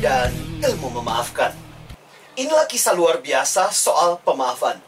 [0.00, 0.32] dan
[0.64, 1.52] ilmu memaafkan.
[2.40, 4.80] Inilah kisah luar biasa soal pemaafan.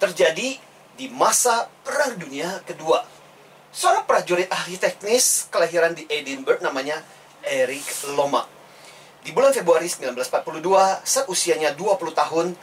[0.00, 0.56] Terjadi
[0.96, 3.04] di masa Perang Dunia Kedua.
[3.76, 7.04] Seorang prajurit ahli teknis kelahiran di Edinburgh namanya
[7.44, 7.84] Eric
[8.16, 8.48] Lomax.
[9.20, 12.56] Di bulan Februari 1942, saat usianya 20 tahun,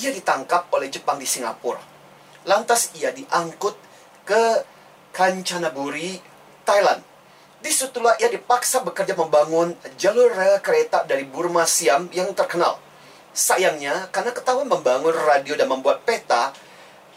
[0.00, 1.80] ia ditangkap oleh Jepang di Singapura.
[2.44, 3.76] Lantas ia diangkut
[4.24, 4.64] ke
[5.16, 6.20] Kanchanaburi,
[6.64, 7.00] Thailand.
[7.58, 12.78] Di situlah ia dipaksa bekerja membangun jalur rel kereta dari Burma Siam yang terkenal.
[13.34, 16.54] Sayangnya, karena ketahuan membangun radio dan membuat peta,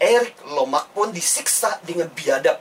[0.01, 2.57] Eric Lomax pun disiksa dengan biadab.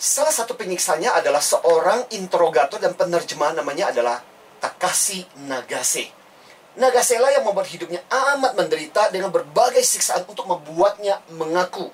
[0.00, 4.24] Salah satu penyiksanya adalah seorang interrogator dan penerjemah namanya adalah
[4.60, 6.08] Takashi Nagase.
[6.74, 11.92] Nagase lah yang membuat hidupnya amat menderita dengan berbagai siksaan untuk membuatnya mengaku.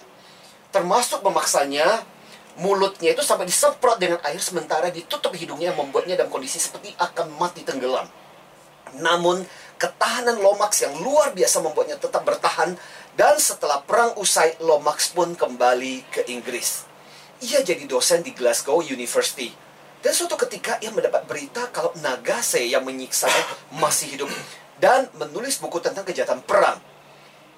[0.70, 2.06] Termasuk memaksanya
[2.60, 7.32] mulutnya itu sampai disemprot dengan air sementara ditutup hidungnya yang membuatnya dalam kondisi seperti akan
[7.40, 8.04] mati tenggelam.
[9.00, 9.40] Namun
[9.80, 12.76] ketahanan Lomax yang luar biasa membuatnya tetap bertahan
[13.16, 16.84] dan setelah perang usai Lomax pun kembali ke Inggris.
[17.40, 19.48] Ia jadi dosen di Glasgow University
[20.04, 24.28] dan suatu ketika ia mendapat berita kalau Nagase yang menyiksanya masih hidup
[24.76, 26.76] dan menulis buku tentang kejahatan perang.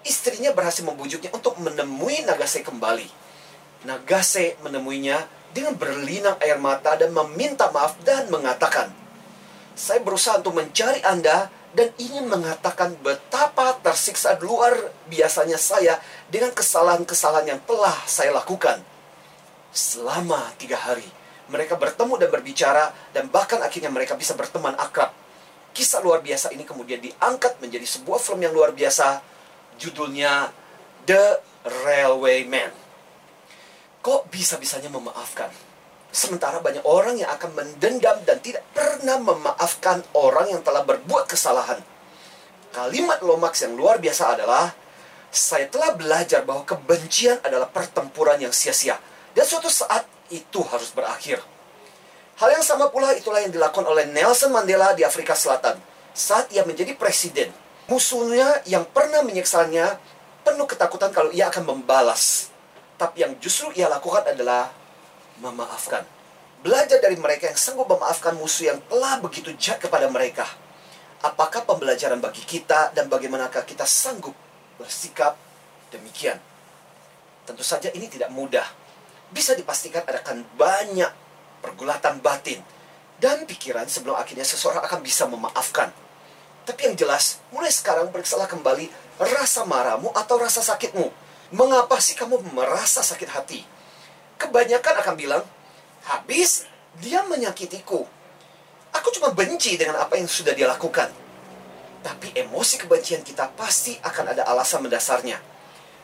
[0.06, 3.21] Istrinya berhasil membujuknya untuk menemui Nagase kembali.
[3.82, 8.88] Nagase menemuinya dengan berlinang air mata dan meminta maaf dan mengatakan,
[9.74, 15.98] "Saya berusaha untuk mencari Anda dan ingin mengatakan betapa tersiksa luar biasanya saya
[16.30, 18.80] dengan kesalahan-kesalahan yang telah saya lakukan
[19.74, 25.12] selama tiga hari." mereka bertemu dan berbicara dan bahkan akhirnya mereka bisa berteman akrab.
[25.76, 29.20] Kisah luar biasa ini kemudian diangkat menjadi sebuah film yang luar biasa
[29.76, 30.48] judulnya
[31.04, 31.40] The
[31.84, 32.81] Railway Man.
[34.02, 35.46] Kok bisa-bisanya memaafkan?
[36.10, 41.78] Sementara banyak orang yang akan mendendam dan tidak pernah memaafkan orang yang telah berbuat kesalahan.
[42.74, 44.74] Kalimat Lomax yang luar biasa adalah,
[45.30, 48.98] saya telah belajar bahwa kebencian adalah pertempuran yang sia-sia.
[49.32, 51.40] Dan suatu saat itu harus berakhir.
[52.42, 55.78] Hal yang sama pula itulah yang dilakukan oleh Nelson Mandela di Afrika Selatan
[56.12, 57.54] saat ia menjadi presiden.
[57.86, 59.96] Musuhnya yang pernah menyiksanya
[60.42, 62.51] penuh ketakutan kalau ia akan membalas.
[62.96, 64.70] Tapi yang justru ia lakukan adalah
[65.40, 66.04] memaafkan.
[66.62, 70.46] Belajar dari mereka yang sanggup memaafkan musuh yang telah begitu jahat kepada mereka.
[71.22, 74.34] Apakah pembelajaran bagi kita dan bagaimanakah kita sanggup
[74.78, 75.34] bersikap
[75.90, 76.38] demikian?
[77.42, 78.66] Tentu saja ini tidak mudah
[79.32, 81.08] bisa dipastikan akan banyak
[81.64, 82.60] pergulatan batin
[83.16, 85.88] dan pikiran sebelum akhirnya seseorang akan bisa memaafkan.
[86.62, 88.86] Tapi yang jelas, mulai sekarang periksalah kembali
[89.18, 91.10] rasa marahmu atau rasa sakitmu.
[91.52, 93.60] Mengapa sih kamu merasa sakit hati?
[94.40, 95.44] Kebanyakan akan bilang,
[96.08, 96.64] habis
[96.98, 98.08] dia menyakitiku.
[98.92, 101.12] Aku cuma benci dengan apa yang sudah dia lakukan.
[102.02, 105.52] Tapi emosi kebencian kita pasti akan ada alasan mendasarnya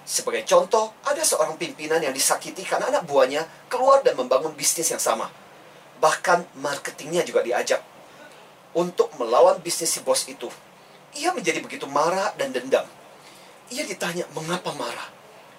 [0.09, 5.04] sebagai contoh, ada seorang pimpinan yang disakiti karena anak buahnya keluar dan membangun bisnis yang
[5.04, 5.28] sama.
[6.00, 7.84] Bahkan marketingnya juga diajak
[8.72, 10.48] untuk melawan bisnis si bos itu.
[11.20, 12.88] Ia menjadi begitu marah dan dendam.
[13.69, 15.12] Ia ditanya mengapa marah.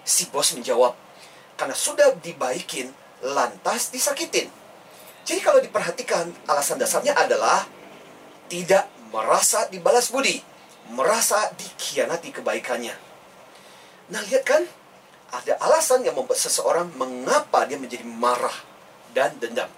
[0.10, 0.98] Si bos menjawab,
[1.54, 2.90] karena sudah dibaikin,
[3.22, 4.50] lantas disakitin.
[5.22, 7.70] Jadi kalau diperhatikan, alasan dasarnya adalah
[8.50, 10.42] tidak merasa dibalas budi,
[10.90, 12.96] merasa dikhianati kebaikannya.
[14.10, 14.66] Nah, lihat kan?
[15.30, 18.56] Ada alasan yang membuat seseorang mengapa dia menjadi marah
[19.14, 19.70] dan dendam.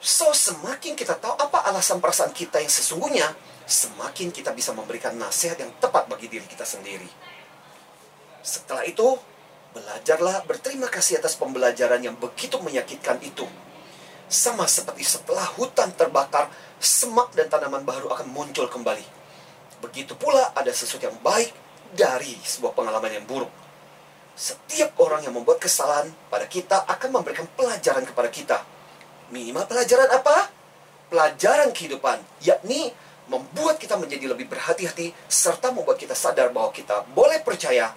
[0.00, 3.28] So, semakin kita tahu apa alasan perasaan kita yang sesungguhnya,
[3.68, 7.06] semakin kita bisa memberikan nasihat yang tepat bagi diri kita sendiri.
[8.40, 9.20] Setelah itu,
[9.72, 13.48] belajarlah berterima kasih atas pembelajaran yang begitu menyakitkan itu.
[14.28, 16.48] Sama seperti setelah hutan terbakar,
[16.80, 19.04] semak dan tanaman baru akan muncul kembali.
[19.84, 21.52] Begitu pula ada sesuatu yang baik
[21.92, 23.50] dari sebuah pengalaman yang buruk.
[24.32, 28.58] Setiap orang yang membuat kesalahan pada kita akan memberikan pelajaran kepada kita.
[29.28, 30.48] Minimal pelajaran apa?
[31.12, 32.88] Pelajaran kehidupan, yakni
[33.28, 37.92] membuat kita menjadi lebih berhati-hati serta membuat kita sadar bahwa kita boleh percaya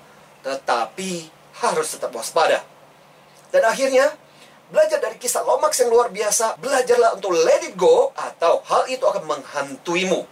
[0.45, 2.63] tetapi harus tetap waspada.
[3.53, 4.11] Dan akhirnya,
[4.67, 9.05] belajar dari kisah Lomax yang luar biasa, belajarlah untuk let it go atau hal itu
[9.05, 10.27] akan menghantuimu.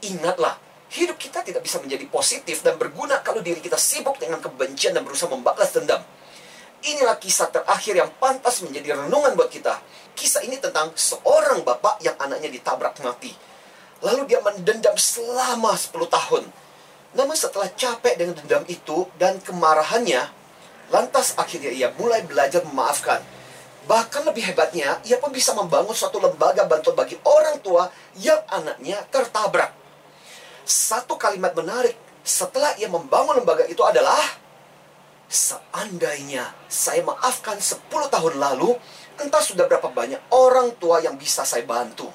[0.00, 0.58] Ingatlah,
[0.90, 5.06] hidup kita tidak bisa menjadi positif dan berguna kalau diri kita sibuk dengan kebencian dan
[5.06, 6.02] berusaha membalas dendam.
[6.80, 9.76] Inilah kisah terakhir yang pantas menjadi renungan buat kita.
[10.16, 13.36] Kisah ini tentang seorang bapak yang anaknya ditabrak mati.
[14.00, 16.44] Lalu dia mendendam selama 10 tahun.
[17.12, 20.39] Namun setelah capek dengan dendam itu dan kemarahannya,
[20.90, 23.22] lantas akhirnya ia mulai belajar memaafkan.
[23.86, 29.02] Bahkan lebih hebatnya, ia pun bisa membangun suatu lembaga bantuan bagi orang tua yang anaknya
[29.10, 29.74] tertabrak.
[30.62, 34.20] Satu kalimat menarik setelah ia membangun lembaga itu adalah
[35.30, 38.74] Seandainya saya maafkan 10 tahun lalu,
[39.22, 42.10] entah sudah berapa banyak orang tua yang bisa saya bantu.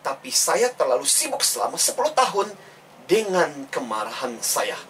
[0.00, 2.48] Tapi saya terlalu sibuk selama 10 tahun
[3.04, 4.80] dengan kemarahan saya.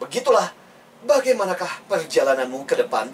[0.00, 0.56] Begitulah
[1.04, 3.08] bagaimanakah perjalananmu ke depan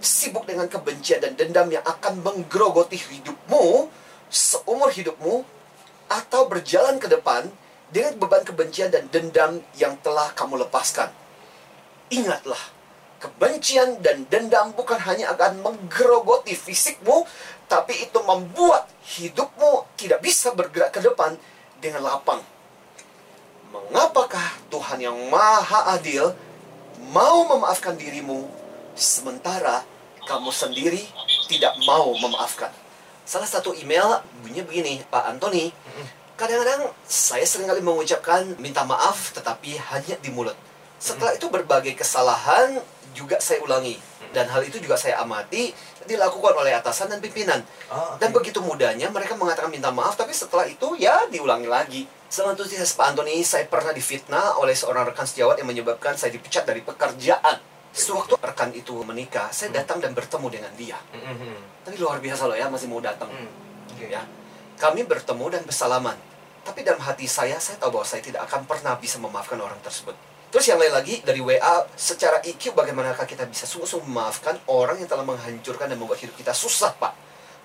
[0.00, 3.88] sibuk dengan kebencian dan dendam yang akan menggerogoti hidupmu
[4.30, 5.42] seumur hidupmu
[6.06, 7.50] atau berjalan ke depan
[7.90, 11.10] dengan beban kebencian dan dendam yang telah kamu lepaskan.
[12.10, 12.58] Ingatlah,
[13.18, 17.26] kebencian dan dendam bukan hanya akan menggerogoti fisikmu,
[17.66, 18.86] tapi itu membuat
[19.18, 21.34] hidupmu tidak bisa bergerak ke depan
[21.82, 22.42] dengan lapang.
[23.70, 26.34] Mengapakah Tuhan yang Maha Adil
[27.08, 28.44] mau memaafkan dirimu
[28.92, 29.80] sementara
[30.28, 31.02] kamu sendiri
[31.48, 32.68] tidak mau memaafkan?
[33.24, 35.72] Salah satu email bunyinya begini, Pak Antoni.
[36.36, 40.56] Kadang-kadang saya sering kali mengucapkan minta maaf tetapi hanya di mulut.
[41.00, 42.80] Setelah itu berbagai kesalahan
[43.16, 43.96] juga saya ulangi
[44.30, 45.74] dan hal itu juga saya amati
[46.10, 47.62] dilakukan oleh atasan dan pimpinan.
[47.88, 48.20] Oh, oke.
[48.20, 52.02] Dan begitu mudahnya mereka mengatakan minta maaf tapi setelah itu ya diulangi lagi.
[52.30, 56.66] Selama itu Pak Antoni saya pernah difitnah oleh seorang rekan sejawat yang menyebabkan saya dipecat
[56.66, 57.58] dari pekerjaan.
[57.90, 60.94] Sewaktu rekan itu menikah, saya datang dan bertemu dengan dia.
[61.10, 61.82] Mhm.
[61.82, 63.26] Tapi luar biasa loh ya, masih mau datang.
[63.26, 63.50] Hmm.
[63.90, 64.06] Oke.
[64.14, 64.22] Ya.
[64.78, 66.14] Kami bertemu dan bersalaman.
[66.62, 70.14] Tapi dalam hati saya, saya tahu bahwa saya tidak akan pernah bisa memaafkan orang tersebut.
[70.50, 75.06] Terus yang lain lagi dari WA, secara IQ bagaimanakah kita bisa sungguh-sungguh memaafkan orang yang
[75.06, 77.14] telah menghancurkan dan membuat hidup kita susah, Pak.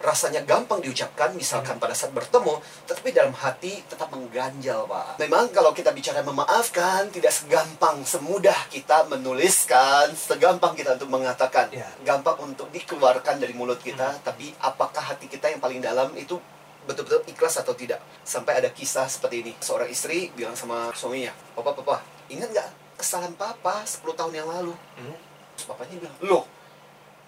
[0.06, 5.18] Rasanya gampang diucapkan, misalkan pada saat bertemu, tetapi dalam hati tetap mengganjal, Pak.
[5.18, 11.74] Memang kalau kita bicara memaafkan, tidak segampang, semudah kita menuliskan, segampang kita untuk mengatakan.
[11.74, 11.90] Ya.
[12.06, 16.38] Gampang untuk dikeluarkan dari mulut kita, tapi apakah hati kita yang paling dalam itu
[16.86, 17.98] betul-betul ikhlas atau tidak.
[18.22, 19.54] Sampai ada kisah seperti ini.
[19.58, 24.74] Seorang istri bilang sama suaminya, Papa, papa, ingat nggak kesalahan papa 10 tahun yang lalu?
[24.98, 25.16] Mhm.
[25.56, 26.44] Terus papanya bilang, loh,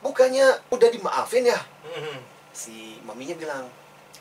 [0.04, 1.60] bukannya udah dimaafin ya?
[1.84, 2.18] Mhm.
[2.52, 3.66] Si maminya bilang,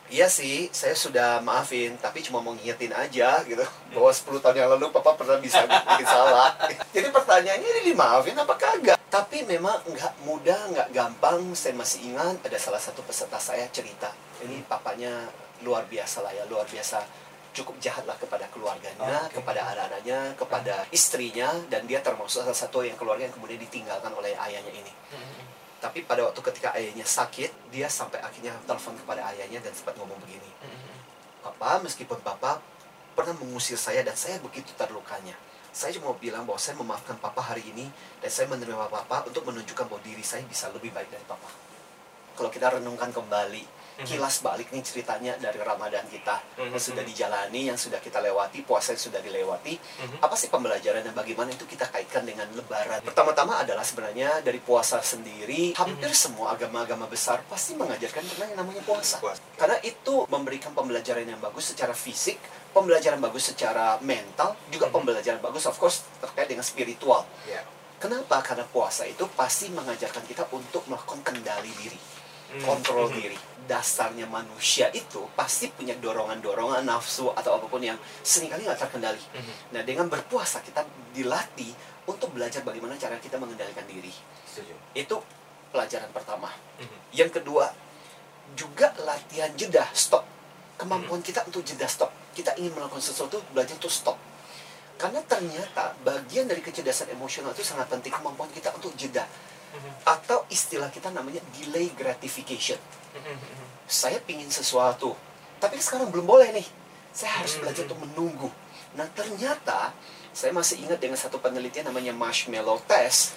[0.07, 3.63] iya sih, saya sudah maafin, tapi cuma mau ngingetin aja gitu.
[3.91, 6.55] Bahwa 10 tahun yang lalu papa pernah bisa bikin salah.
[6.95, 8.97] Jadi pertanyaannya ini dimaafin apa kagak?
[9.07, 11.39] Tapi memang nggak mudah, nggak gampang.
[11.55, 14.11] Saya masih ingat ada salah satu peserta saya cerita.
[14.43, 15.27] Ini papanya
[15.65, 17.26] luar biasa lah ya, luar biasa
[17.63, 19.41] cukup jahat lah kepada keluarganya, Oke.
[19.41, 24.37] kepada anak-anaknya, kepada istrinya, dan dia termasuk salah satu yang keluarga yang kemudian ditinggalkan oleh
[24.37, 24.93] ayahnya ini.
[25.13, 25.41] Mhm.
[25.77, 30.17] Tapi pada waktu ketika ayahnya sakit, dia sampai akhirnya telepon kepada ayahnya dan sempat ngomong
[30.25, 30.49] begini.
[30.61, 30.95] Mhm.
[31.45, 32.61] Papa, meskipun Papa
[33.17, 35.33] pernah mengusir saya dan saya begitu terlukanya.
[35.73, 37.85] Saya cuma mau bilang bahwa saya memaafkan Papa hari ini
[38.17, 41.49] dan saya menerima Papa untuk menunjukkan bahwa diri saya bisa lebih baik dari Papa.
[42.33, 43.76] Kalau kita renungkan kembali.
[44.05, 46.77] Kilas balik nih ceritanya dari Ramadan kita yang Mhm.
[46.77, 49.73] sudah dijalani, yang sudah kita lewati, puasa yang sudah dilewati.
[49.73, 50.17] Mhm.
[50.21, 53.01] Apa sih pembelajaran dan bagaimana itu kita kaitkan dengan Lebaran?
[53.01, 58.85] Pertama-tama adalah sebenarnya dari puasa sendiri, hampir semua agama-agama besar pasti mengajarkan tentang yang namanya
[58.85, 59.17] puasa.
[59.17, 59.41] Puasa.
[59.57, 62.37] Karena itu memberikan pembelajaran yang bagus secara fisik,
[62.73, 64.93] pembelajaran bagus secara mental, juga Mhm.
[64.93, 67.25] pembelajaran bagus of course terkait dengan spiritual.
[67.49, 67.65] Ya.
[67.97, 68.45] Kenapa?
[68.45, 72.16] Karena puasa itu pasti mengajarkan kita untuk melakukan kendali diri, Mhm.
[72.63, 73.15] Kontrol Mhm.
[73.19, 73.37] diri.
[73.67, 79.19] Dasarnya manusia itu pasti punya dorongan-dorongan nafsu atau apa pun yang sering kali nggak terkendali.
[79.19, 79.53] Mhm.
[79.75, 81.75] Nah, dengan berpuasa kita dilatih
[82.07, 84.15] untuk belajar bagaimana cara kita mengendalikan diri.
[84.47, 84.71] Setuju.
[84.95, 85.19] Itu
[85.75, 86.47] pelajaran pertama.
[86.79, 86.97] Mhm.
[87.11, 87.75] Yang kedua,
[88.55, 90.23] juga latihan jeda, stop.
[90.79, 92.13] Kemampuan kita untuk jeda stop.
[92.31, 94.15] Kita ingin melakukan sesuatu, belajar untuk stop.
[94.97, 99.27] Karena ternyata bagian dari kecerdasan emosional itu sangat penting kemampuan kita untuk jeda.
[100.07, 102.79] Atau istilah kita namanya delay gratification.
[103.15, 103.37] Mhm.
[103.87, 105.15] Saya pingin sesuatu,
[105.59, 106.67] tapi sekarang belum boleh nih.
[107.15, 107.65] Saya harus Hmm.
[107.65, 108.49] belajar untuk menunggu.
[108.93, 109.93] Nah ternyata,
[110.35, 113.33] saya masih ingat dengan satu penelitian namanya marshmallow test.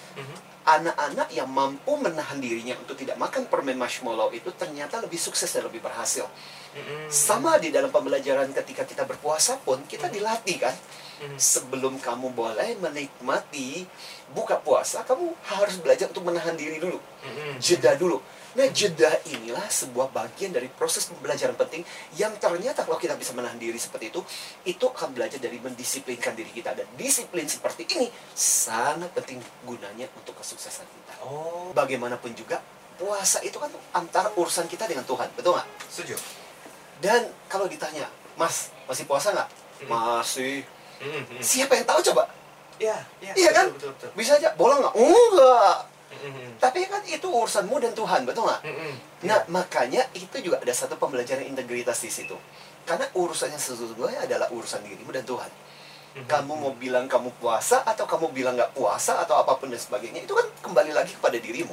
[0.61, 5.65] Anak-anak yang mampu menahan dirinya untuk tidak makan permen marshmallow itu ternyata lebih sukses dan
[5.65, 6.29] lebih berhasil.
[7.09, 10.77] Sama di dalam pembelajaran ketika kita berpuasa pun kita dilatih kan.
[11.37, 13.85] Sebelum kamu boleh menikmati
[14.33, 16.97] buka puasa, kamu harus belajar untuk menahan diri dulu.
[17.61, 18.21] Jeda dulu.
[18.51, 21.87] Nah, jeda inilah sebuah bagian dari proses pembelajaran penting
[22.19, 24.21] yang ternyata kalau kita bisa menahan diri seperti itu,
[24.67, 26.75] itu akan belajar dari mendisiplinkan diri kita.
[26.75, 31.15] Dan disiplin seperti ini sangat penting gunanya untuk kesuksesan kita.
[31.23, 32.59] Oh, Bagaimanapun juga,
[32.99, 35.69] puasa itu kan antara urusan kita dengan Tuhan, betul nggak?
[35.87, 36.19] setuju.
[36.99, 39.49] Dan kalau ditanya, Mas, masih puasa nggak?
[39.87, 39.89] Hmm.
[39.89, 40.67] Masih.
[41.01, 41.39] Mhm.
[41.41, 42.29] Siapa yang tahu coba?
[42.77, 43.33] Ya, ya.
[43.37, 43.67] Iya kan?
[43.73, 44.11] Betul, betul, betul.
[44.19, 44.95] Bisa aja, bolong nggak?
[44.99, 45.77] Enggak.
[46.61, 48.61] Tapi kan itu urusanmu dan Tuhan, betul nggak?
[49.25, 49.49] Nah, Iya.
[49.49, 52.37] makanya itu juga ada satu pembelajaran integritas di situ.
[52.85, 55.51] Karena urusannya sesungguhnya adalah urusan dirimu dan Tuhan.
[56.27, 60.27] Kamu mau bilang kamu puasa atau kamu bilang nggak puasa atau apa pun dan sebagainya,
[60.27, 61.71] itu kan kembali lagi kepada dirimu.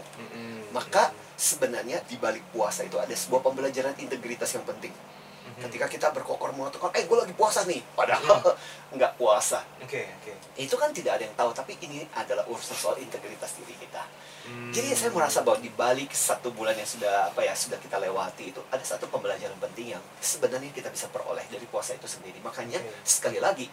[0.72, 4.94] Maka sebenarnya di balik puasa itu ada sebuah pembelajaran integritas yang penting.
[5.58, 5.66] Mhm.
[5.66, 8.46] Ketika kita berkokor mengatakan, eh gue lagi puasa nih, padahal
[8.96, 9.66] nggak puasa.
[9.82, 10.32] Oke, oke.
[10.54, 14.06] Itu kan tidak ada yang tahu, tapi ini adalah urusan soal integritas diri kita.
[14.46, 14.70] Hmm.
[14.70, 18.56] Jadi saya merasa bahwa di balik satu bulan yang sudah apa ya sudah kita lewati
[18.56, 22.40] itu ada satu pembelajaran penting yang sebenarnya kita bisa peroleh dari puasa itu sendiri.
[22.40, 23.04] Makanya Oke.
[23.04, 23.68] sekali lagi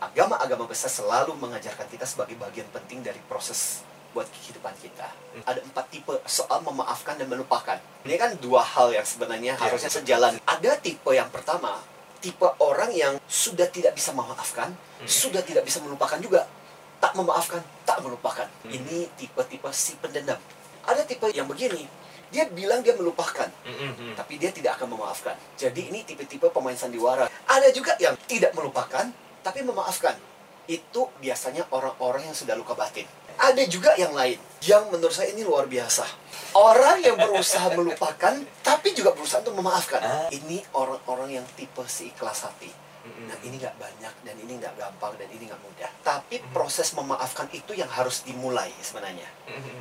[0.00, 3.82] agama-agama besar selalu mengajarkan kita sebagai bagian penting dari proses
[4.16, 5.08] buat kehidupan kita.
[5.08, 5.42] Hmm.
[5.44, 7.76] Ada empat tipe soal memaafkan dan melupakan.
[8.04, 9.60] Ini kan dua hal yang sebenarnya Ya.
[9.60, 10.40] harusnya sejalan.
[10.48, 11.78] Ada tipe yang pertama,
[12.18, 15.08] tipe orang yang sudah tidak bisa memaafkan, Hmm.
[15.08, 16.48] sudah tidak bisa melupakan juga.
[16.98, 18.48] Tak memaafkan, tak melupakan.
[18.66, 18.74] Hmm.
[18.74, 20.40] Ini tipe-tipe si pendendam.
[20.82, 21.86] Ada tipe yang begini,
[22.32, 24.12] dia bilang dia melupakan, Mm-mm.
[24.16, 25.36] tapi dia tidak akan memaafkan.
[25.56, 27.28] Jadi ini tipe-tipe pemain sandiwara.
[27.48, 29.08] Ada juga yang tidak melupakan,
[29.44, 30.16] tapi memaafkan.
[30.68, 33.08] Itu biasanya orang-orang yang sudah luka batin.
[33.38, 34.34] Ada juga yang lain,
[34.66, 36.02] yang menurut saya ini luar biasa.
[36.58, 38.34] Orang yang berusaha melupakan,
[38.66, 40.02] tapi juga berusaha untuk memaafkan.
[40.02, 40.26] Ah.
[40.34, 42.87] Ini orang-orang yang tipe si ikhlas hati.
[43.28, 45.90] Nah ini nggak banyak dan ini nggak gampang dan ini nggak mudah.
[46.04, 49.28] Tapi proses memaafkan itu yang harus dimulai sebenarnya.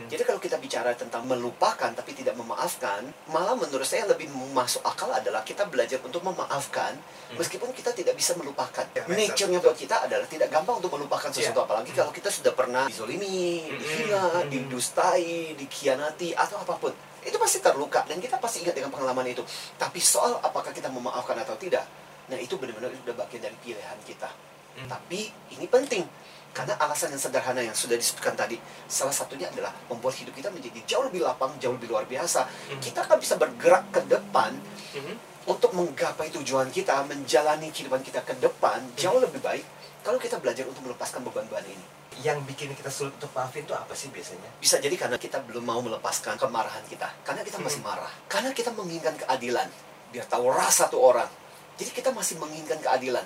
[0.08, 4.80] Jadi kalau kita bicara tentang melupakan tapi tidak memaafkan, malah menurut saya yang lebih masuk
[4.88, 6.96] akal adalah kita belajar untuk memaafkan
[7.36, 8.88] meskipun kita tidak bisa melupakan.
[8.96, 11.66] Ya, Nature-nya buat kita adalah tidak gampang untuk melupakan sesuatu Ya.
[11.66, 16.94] apalagi kalau kita sudah pernah dizolimi, dihina, didustai, dikhianati atau apa pun.
[17.26, 19.44] Itu pasti terluka dan kita pasti ingat dengan pengalaman itu.
[19.76, 21.84] Tapi soal apakah kita memaafkan atau tidak,
[22.28, 24.30] nah itu benar-benar sudah bagian dari pilihan kita.
[24.78, 24.88] Mm.
[24.92, 25.20] Tapi
[25.58, 26.04] ini penting
[26.52, 28.58] karena alasan yang sederhana yang sudah disebutkan tadi
[28.90, 32.46] salah satunya adalah membuat hidup kita menjadi jauh lebih lapang, jauh lebih luar biasa.
[32.46, 32.80] Mm.
[32.84, 34.52] Kita akan bisa bergerak ke depan
[34.98, 35.16] Mhm.
[35.48, 39.64] untuk menggapai tujuan kita, menjalani kehidupan kita ke depan jauh lebih baik
[40.04, 41.86] kalau kita belajar untuk melepaskan beban-beban ini.
[42.18, 44.50] Yang bikin kita sulit untuk maafin itu apa sih biasanya?
[44.58, 47.94] Bisa jadi karena kita belum mau melepaskan kemarahan kita, karena kita masih Hmm.
[47.94, 49.70] marah, karena kita menginginkan keadilan,
[50.10, 51.30] biar tahu rasa tuh orang.
[51.78, 53.26] Jadi kita masih menginginkan keadilan.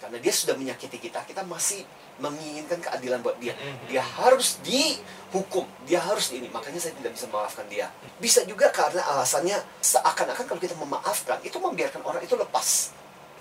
[0.00, 1.84] Karena dia sudah menyakiti kita, kita masih
[2.20, 3.52] menginginkan keadilan buat dia.
[3.52, 3.92] Mhm.
[3.92, 6.48] Dia harus dihukum, dia harus ini.
[6.48, 7.92] Makanya saya tidak bisa memaafkan dia.
[8.16, 12.96] Bisa juga karena alasannya seakan-akan kalau kita memaafkan itu membiarkan orang itu lepas.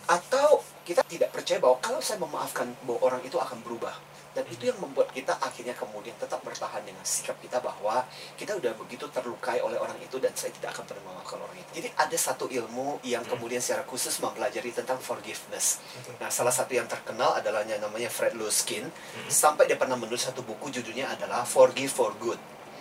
[0.10, 3.96] Atau kita tidak percaya bahwa kalau saya memaafkan bahwa orang itu akan berubah.
[4.40, 8.08] Dan itu yang membuat kita akhirnya kemudian tetap bertahan dengan sikap kita bahwa
[8.40, 11.72] kita udah begitu terlukai oleh orang itu dan saya tidak akan pernah memaafkan orang itu.
[11.84, 15.84] Jadi ada satu ilmu yang kemudian secara khusus mempelajari tentang forgiveness.
[16.24, 18.88] Nah, salah satu yang terkenal adalah yang namanya Fred Luskin.
[19.28, 22.40] Sampai dia pernah menulis satu buku judulnya adalah Forgive for Good.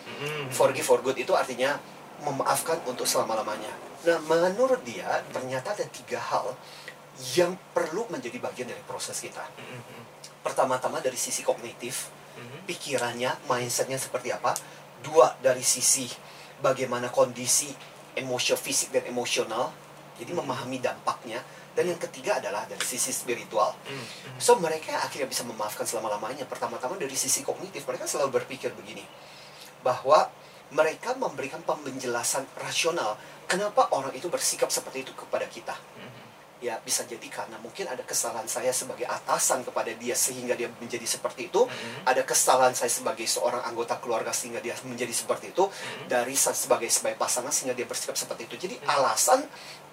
[0.08, 0.54] Mm-mm.
[0.54, 1.74] Forgive for good itu artinya
[2.22, 3.74] memaafkan untuk selama-lamanya.
[4.06, 6.54] Nah, menurut dia ternyata ada tiga hal
[7.34, 9.42] yang perlu menjadi bagian dari proses kita.
[10.42, 12.58] Pertama-tama dari sisi kognitif, Mhm.
[12.70, 14.54] pikirannya, mindsetnya seperti apa.
[15.02, 16.06] Dua, dari sisi
[16.62, 17.70] bagaimana kondisi
[18.18, 19.70] emosi fisik dan emosional.
[20.18, 20.42] Jadi Hmm.
[20.42, 21.38] memahami dampaknya.
[21.78, 23.70] Dan yang ketiga adalah dari sisi spiritual.
[23.86, 24.34] Mm-mm.
[24.42, 26.42] So mereka akhirnya bisa memaafkan selama-lamanya.
[26.50, 29.06] Pertama-tama dari sisi kognitif, mereka selalu berpikir begini.
[29.86, 30.26] Bahwa
[30.74, 33.14] mereka memberikan penjelasan rasional
[33.46, 35.78] kenapa orang itu bersikap seperti itu kepada kita.
[35.78, 36.07] Mhm.
[36.58, 41.06] Ya bisa jadi karena mungkin ada kesalahan saya sebagai atasan kepada dia sehingga dia menjadi
[41.06, 41.62] seperti itu.
[41.62, 42.02] Mhm.
[42.02, 45.70] Ada kesalahan saya sebagai seorang anggota keluarga sehingga dia menjadi seperti itu.
[45.70, 46.10] Mhm.
[46.10, 48.54] Dari sebagai sebagai pasangan sehingga dia bersikap seperti itu.
[48.58, 48.90] Jadi Hmm.
[48.90, 49.40] alasan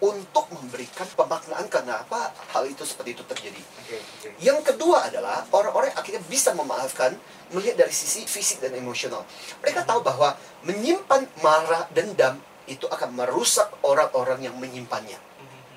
[0.01, 3.61] untuk memberikan pemaknaan kenapa hal itu seperti itu terjadi.
[3.61, 4.27] Oke, oke.
[4.41, 7.15] Yang kedua adalah orang-orang akhirnya bisa memaafkan
[7.53, 9.21] melihat dari sisi fisik dan emosional.
[9.61, 10.33] Mereka tahu bahwa
[10.65, 15.34] menyimpan marah dendam itu akan merusak orang-orang yang menyimpannya.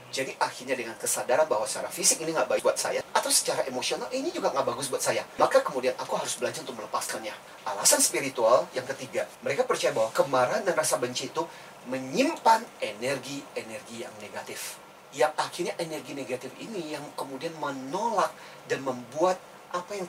[0.09, 4.09] Jadi akhirnya dengan kesadaran bahwa secara fisik ini nggak baik buat saya, atau secara emosional
[4.09, 7.37] ini juga nggak bagus buat saya, maka kemudian aku harus belajar untuk melepaskannya.
[7.69, 11.45] Alasan spiritual yang ketiga, mereka percaya bahwa kemarahan dan rasa benci itu
[11.93, 14.81] menyimpan energi-energi yang negatif.
[15.13, 18.33] Yang akhirnya energi negatif ini yang kemudian menolak
[18.65, 19.37] dan membuat
[19.73, 20.09] apa yang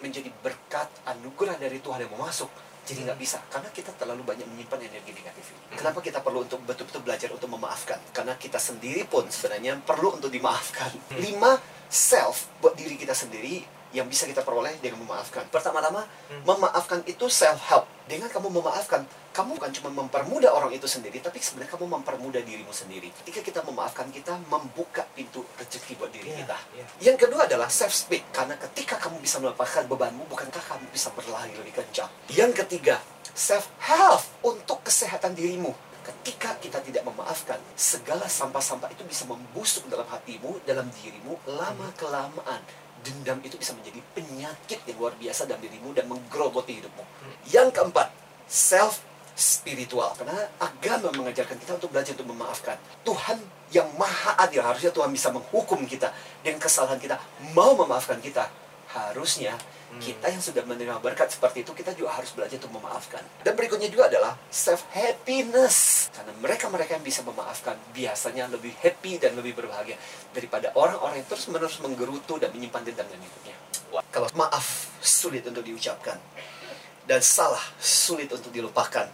[0.00, 2.48] menjadi berkat anugerah dari Tuhan yang mau masuk
[2.84, 5.76] jadi nggak bisa karena kita terlalu banyak menyimpan energi negatif ini.
[5.80, 7.96] Kenapa kita perlu untuk betul-betul belajar untuk memaafkan?
[8.12, 10.92] Karena kita sendiri pun sebenarnya perlu untuk dimaafkan.
[11.16, 11.56] Lima
[11.88, 13.64] self buat diri kita sendiri
[13.94, 15.46] yang bisa kita peroleh dengan memaafkan.
[15.54, 16.02] Pertama-tama,
[16.42, 17.86] memaafkan itu self help.
[18.10, 22.74] Dengan kamu memaafkan, kamu bukan cuma mempermudah orang itu sendiri, tapi sebenarnya kamu mempermudah dirimu
[22.74, 23.14] sendiri.
[23.22, 25.43] Ketika kita memaafkan, kita membuka pintu
[26.24, 26.58] diri Iya, kita.
[26.72, 26.84] iya.
[27.12, 31.52] Yang kedua adalah self speak karena ketika kamu bisa melepaskan bebanmu bukankah kamu bisa berlari
[31.52, 32.08] lebih kencang.
[32.32, 32.96] Yang ketiga,
[33.36, 35.76] self health untuk kesehatan dirimu.
[36.04, 42.60] Ketika kita tidak memaafkan, segala sampah-sampah itu bisa membusuk dalam hatimu, dalam dirimu lama kelamaan.
[43.04, 47.04] Dendam itu bisa menjadi penyakit yang luar biasa dalam dirimu dan menggerogoti hidupmu.
[47.48, 48.08] Yang keempat,
[48.48, 49.00] self
[49.34, 50.14] spiritual.
[50.14, 52.78] Karena agama mengajarkan kita untuk belajar untuk memaafkan.
[53.02, 53.38] Tuhan
[53.74, 56.14] yang maha adil harusnya Tuhan bisa menghukum kita.
[56.40, 57.20] Dengan kesalahan kita
[57.52, 58.46] mau memaafkan kita
[58.94, 59.58] harusnya
[59.98, 63.22] kita yang sudah menerima berkat seperti itu kita juga harus belajar untuk memaafkan.
[63.46, 69.34] Dan berikutnya juga adalah self happiness karena mereka-mereka yang bisa memaafkan biasanya lebih happy dan
[69.34, 69.98] lebih berbahagia
[70.30, 73.54] daripada orang-orang yang terus menerus menggerutu dan menyimpan dendam dalam hidupnya
[74.14, 76.18] kalau maaf sulit untuk diucapkan
[77.04, 79.10] dan salah sulit untuk dilupakan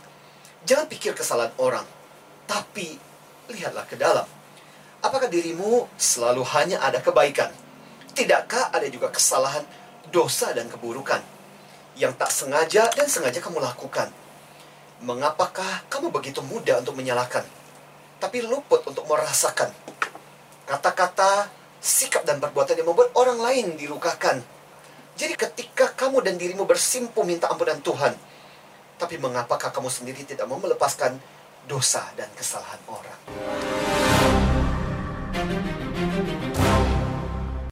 [0.64, 1.87] jangan pikir kesalahan orang
[2.49, 2.99] tapi
[3.52, 4.26] lihatlah ke dalam
[5.00, 7.52] apakah dirimu selalu hanya ada kebaikan
[8.12, 9.62] tidakkah ada juga kesalahan
[10.11, 11.23] dosa dan keburukan
[12.00, 14.09] yang tak sengaja dan sengaja kamu lakukan.
[15.00, 17.45] Mengapakah kamu begitu mudah untuk menyalahkan,
[18.21, 19.73] tapi luput untuk merasakan
[20.69, 21.50] kata-kata,
[21.83, 24.45] sikap dan perbuatan yang membuat orang lain dilukakan.
[25.17, 28.14] Jadi ketika kamu dan dirimu bersimpu minta ampunan Tuhan,
[29.00, 31.16] tapi mengapakah kamu sendiri tidak mau melepaskan
[31.64, 33.19] dosa dan kesalahan orang?